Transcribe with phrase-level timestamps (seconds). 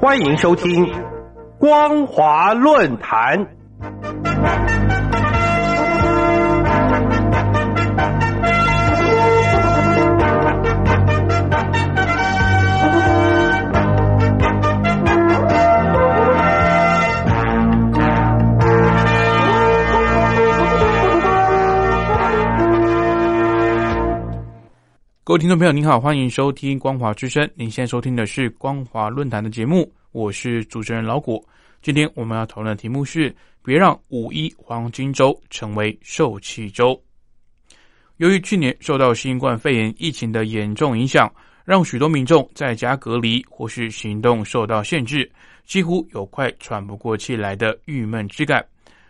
[0.00, 0.90] 欢迎收听
[1.58, 3.59] 光华论坛。
[25.22, 27.48] 各位听众朋友，您好，欢迎收听光华之声。
[27.54, 31.46] 您现在收听的是光华论坛的节目，我是主持人老谷。
[31.82, 36.98] 今天我们要讨论的题目是：别让五一黄金周成为受气周。
[38.16, 41.30] 由于去年受到新冠肺炎疫情的严重影响，
[41.66, 45.30] 让许多民众在家隔离或是行动受到限制，
[45.66, 48.64] 几乎有快喘不过气来的郁闷之感。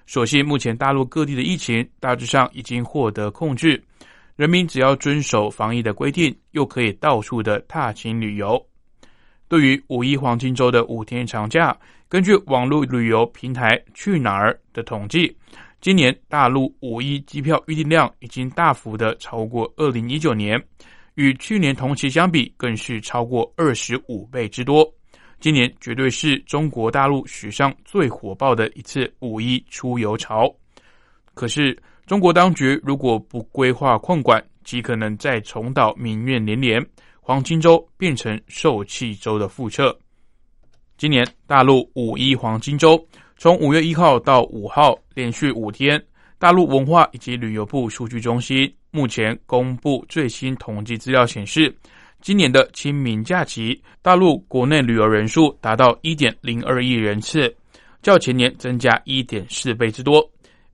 [0.08, 3.80] 所幸目前大陆各地的疫情大致上已经获得控制。
[4.40, 8.58] 人民只要遵守防疫的规定，又可以到处的踏青旅游。
[9.48, 11.76] 对于五一黄金周的五天长假，
[12.08, 15.36] 根据网络旅游平台去哪儿的统计，
[15.82, 20.58] 今年大陆五一机票预订量已经大幅的超过二零一九年，
[21.16, 24.90] 与去年同期相比，更是超过二十五倍之多。
[25.38, 30.50] 今年绝对是中国大陆史上最火爆的一次五一出游潮。
[31.34, 31.78] 可是。
[32.10, 36.84] 中国当局如果不规划控管，极可能再重蹈民怨连连，
[37.20, 39.96] 黄金周变成受气周的复辙。
[40.98, 43.00] 今年大陆五一黄金周
[43.36, 46.04] 从五月一号到五号，连续五天。
[46.36, 51.72] 大陆文化以及旅游部数据中心目前公布最新统计资料显示，
[52.20, 57.54] 今年的清明假期，大陆国内旅游人数达到一点零二亿人次，
[58.02, 60.28] 较前年增加一点四倍之多。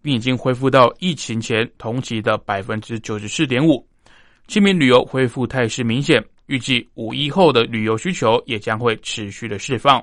[0.06, 3.84] 并已经恢复到疫情前同期的百分之九十四点五，
[4.46, 10.00] 清明旅游恢复态势明显，预计五一后的旅游需求也将会持续的释放。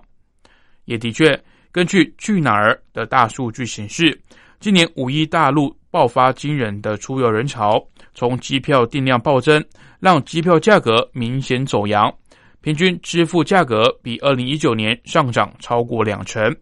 [0.83, 4.21] 也的确，根据去哪儿的大数据显示，
[4.59, 7.81] 今年五一大陆爆发惊人的出游人潮，
[8.13, 9.63] 从机票订量暴增，
[10.01, 12.13] 让机票价格明显走扬，
[12.59, 16.53] 平均支付价格比二零一九年上涨超过两成。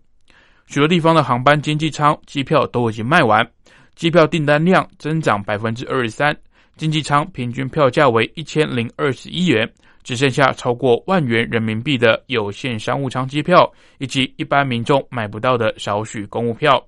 [0.72, 3.46] 许多地方的航班经济舱机票都已经卖完，
[3.94, 6.34] 机票订单量增长百分之二十三，
[6.78, 9.70] 经济舱平均票价为一千零二十一元，
[10.02, 16.82] 只剩下超过万元人民币的有限商务舱机票，以及一般民众买不到的少许公务票。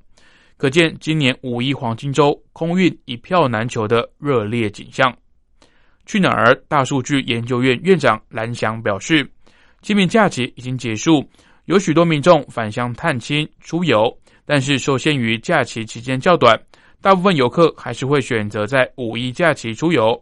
[0.55, 5.13] 可见今年五一黄金周空运一票难求的热烈景象。
[6.05, 9.29] 去哪儿大数据研究院院长蓝翔表示，
[9.81, 11.21] 清明假期已经结束。
[11.66, 14.13] 有许多民众返乡探亲出游，
[14.46, 16.59] 但是受限于假期期间较短，
[17.01, 20.22] 大部分游客还是会选择在五一假期出游。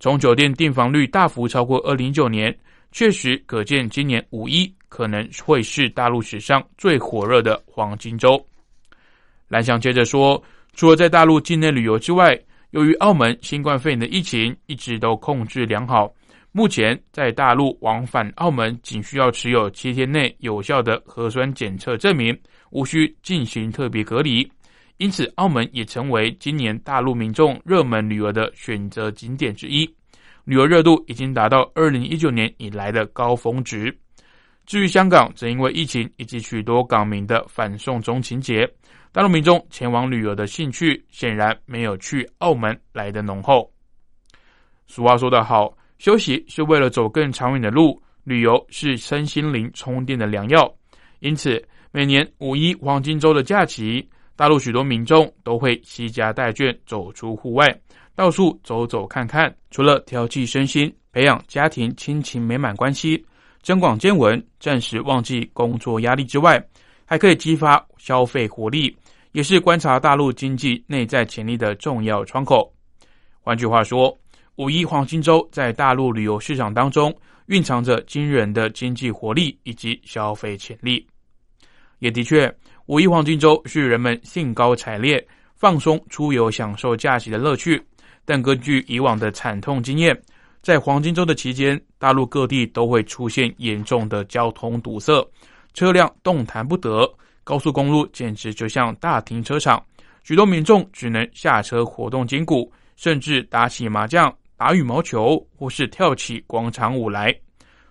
[0.00, 2.56] 从酒店订房率大幅超过二零一九年，
[2.90, 8.42] 确实可见今年五一可能会是大陆史上最火热的黄金周。
[9.46, 12.38] 蓝翔接着说，除了在大陆境内旅游之外，
[12.70, 16.10] 由于澳门新冠肺炎的疫情一直都控制良好。
[16.58, 22.36] 目前在大陆往返澳门，仅需要持有七天内有效的核酸检测证明，
[22.70, 24.50] 无需进行特别隔离。
[24.96, 29.88] 因此，澳门也成为今年大陆民众热门旅游的选择景点之一，
[30.42, 33.96] 旅游热度已经达到二零一九年以来的高峰值。
[34.66, 38.68] 至于香港，则因为疫情以及许多港民的反送中情节，
[39.12, 43.72] 大陆民众前往旅游的兴趣显然没有去澳门来的浓厚。
[44.88, 45.72] 俗话说得好。
[45.98, 50.72] 休息是为了走更长远的路，旅游是身心灵充电的良药。
[51.18, 51.60] 因此，
[51.90, 57.66] 每年五一黄金周的假期，大陆许多民众都会携家带眷走出户外，
[58.14, 59.52] 到处走走看看。
[59.72, 63.20] 除了调剂身心、培养家庭亲情美满关系、
[63.60, 66.64] 增广见闻、暂时忘记工作压力之外，
[67.04, 68.96] 还可以激发消费活力，
[69.32, 72.72] 也是观察大陆经济内在潜力的重要窗口。
[73.40, 74.16] 换句话说。
[74.58, 77.16] 五一黄金周在大陆旅游市场当中
[77.46, 81.06] 蕴藏着惊人的经济活力以及消费潜力。
[82.00, 82.52] 也的确，
[82.86, 85.24] 五一黄金周是人们兴高采烈、
[85.54, 87.80] 放松出游、享受假期的乐趣。
[88.24, 90.20] 但根据以往的惨痛经验，
[90.60, 95.24] 在黄金周的期间，大陆各地都会出现严重的交通堵塞，
[95.72, 97.08] 车辆动弹不得，
[97.44, 99.80] 高速公路简直就像大停车场，
[100.24, 104.34] 许多民众只能下车活动筋骨，甚至打起麻将。
[104.58, 107.32] 打羽毛球或是跳起广场舞来，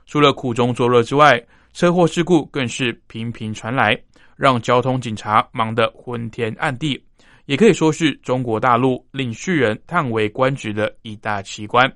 [0.06, 1.42] 除了苦中作乐之外，
[1.72, 3.98] 车祸事故更是频频传来，
[4.36, 7.02] 让交通警察忙得昏天暗地，
[7.46, 11.90] 也可以说是中国大陆令世人叹为观止的一大奇观。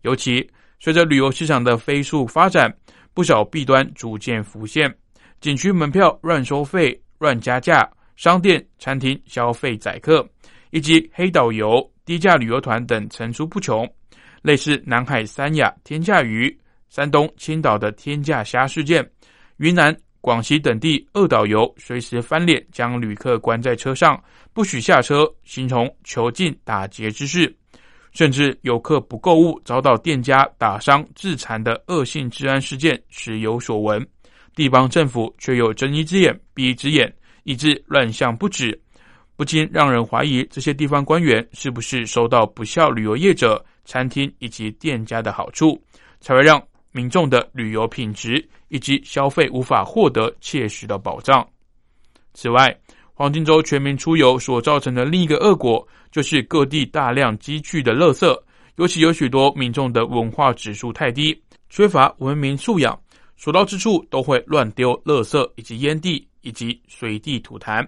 [0.00, 0.50] 尤其
[0.80, 2.74] 随着旅游市场的飞速发展，
[3.12, 4.90] 不少弊端逐渐浮现，
[5.38, 7.86] 景区门票乱收费、乱加价，
[8.16, 10.26] 商店、餐厅消费宰客，
[10.70, 13.90] 以及黑导游、低价旅游团等层出不穷。
[14.42, 16.54] 类似南海三亚天价鱼、
[16.90, 19.08] 山东青岛的天价虾事件，
[19.56, 24.22] 云南、广西等地恶导游随时翻脸，将旅客关在车上，
[24.52, 27.50] 不许下车，形同囚禁打劫之势。
[28.12, 34.06] 甚至游客不购物，遭到店家打伤、致残的恶性治安事件时有所闻。
[34.54, 37.10] 地方政府却又睁一只眼闭一只眼，
[37.44, 38.78] 以致乱象不止，
[39.36, 45.82] 不禁让人怀疑这些地方官员是不是收到不孝旅游业者、餐厅以及店家的好处，
[46.20, 46.62] 才会让
[46.92, 51.46] 民众的旅游品质以及消费无法获得切实的保障。
[52.34, 52.74] 此外，
[53.14, 58.38] 黄金周全民出游所造成的另一个恶果，就是各地大量积聚的垃圾，
[58.76, 61.38] 尤其有许多民众的文化指数太低，
[61.68, 62.98] 缺乏文明素养。
[63.36, 67.86] 所到之处都会乱丢垃圾，以及烟蒂，以及随地吐痰，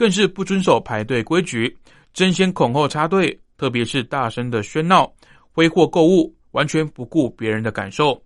[0.00, 1.76] 更是不遵守排队规矩，
[2.14, 5.12] 争先恐后插队，特别是大声的喧闹、
[5.52, 8.18] 挥霍购物，完全不顾别人的感受。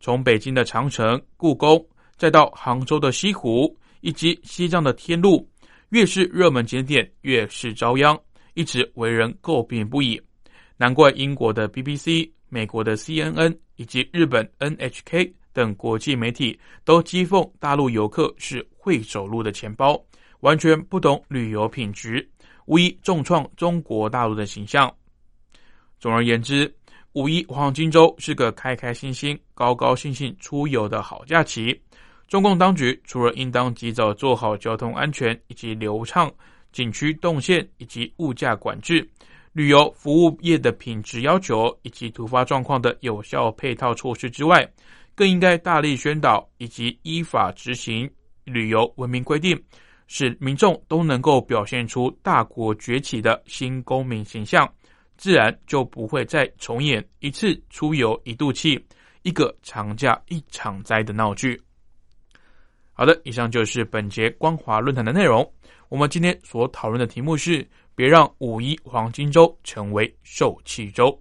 [0.00, 1.86] 从北京的长城、故宫，
[2.16, 5.46] 再到杭州的西湖，以及西藏的天路，
[5.90, 8.18] 越是热门景点，越是遭殃，
[8.54, 10.18] 一直为人诟病不已。
[10.78, 15.30] 难怪英国的 BBC、美国的 CNN 以及日本 NHK。
[15.52, 20.00] 等国际媒体都讥讽大陆游客是会走路的钱包，
[20.40, 22.28] 完全不懂旅游品质，
[22.66, 24.92] 无疑重创中国大陆的形象。
[25.98, 26.72] 总而言之，
[27.12, 31.78] 五一黄金周是个开开心心、高高兴兴出游的好假期。
[32.28, 36.30] 中共当局除了应当及早做好交通安全以及流畅
[36.72, 39.08] 景区动线以及物价管制、
[39.52, 44.70] 旅游服务业的品质要求以及突发状况的有效配套措施之外，
[45.14, 48.08] 更应该大力宣导以及依法执行
[48.44, 49.58] 旅游文明规定，
[50.08, 54.68] 使民众都能够表现出大国崛起的新公民形象，
[55.16, 58.84] 自然就不会再重演一次出游一肚气、
[59.22, 61.60] 一个长假一场灾的闹剧。
[62.92, 65.48] 好的，以上就是本节光华论坛的内容。
[65.88, 67.64] 我们今天所讨论的题目是：
[67.94, 71.16] 别让五一黄金周成为受气周。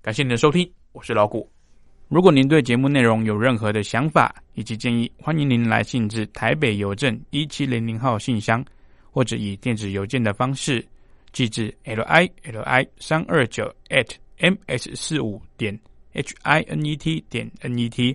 [0.00, 1.51] 感谢您的收听，我是老谷。
[2.12, 8.62] 如果您对节目内容有任何的想法以及建议，欢迎您来信至台北邮政一七零零号信箱，
[9.10, 10.86] 或者以电子邮件的方式
[11.32, 14.06] 寄至 l i l i 三二九 at
[14.40, 15.72] m s 四五点
[16.12, 18.14] h i n e t 点 n e t，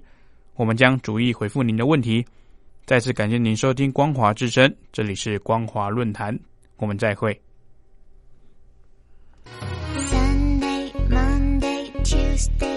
[0.54, 2.24] 我们将逐一回复您的问题。
[2.86, 6.40] 再次感谢您收听光华之声，这里是光华论坛，
[6.76, 7.42] 我们再会。
[9.96, 12.77] Sunday, Monday, Tuesday.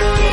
[0.00, 0.29] Thank you.